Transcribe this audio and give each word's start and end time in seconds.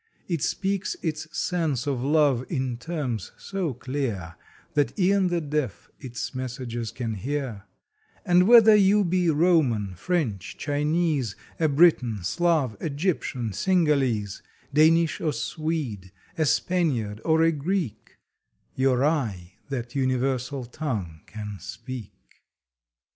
It 0.27 0.41
speaks 0.41 0.95
its 1.03 1.27
sense 1.37 1.85
of 1.85 2.01
love 2.01 2.43
in 2.49 2.77
terms 2.79 3.33
so 3.37 3.75
clear 3.75 4.33
That 4.73 4.97
e 4.99 5.13
en 5.13 5.27
the 5.27 5.39
deaf 5.39 5.91
its 5.99 6.33
messages 6.33 6.89
can 6.89 7.13
hear, 7.13 7.65
And 8.25 8.47
whether 8.47 8.73
you 8.73 9.05
be 9.05 9.29
Roman, 9.29 9.93
French, 9.93 10.57
Chinese, 10.57 11.35
A 11.59 11.69
Briton, 11.69 12.23
Slav, 12.23 12.75
Egyptian, 12.81 13.51
Singalese, 13.53 14.41
Danish 14.73 15.21
or 15.21 15.33
Swede, 15.33 16.11
a 16.35 16.47
Spaniard 16.47 17.21
or 17.23 17.43
a 17.43 17.51
Greek, 17.51 18.17
Your 18.73 19.05
eye 19.05 19.53
that 19.69 19.93
universal 19.95 20.65
tongue 20.65 21.19
can 21.27 21.59
speak. 21.59 22.41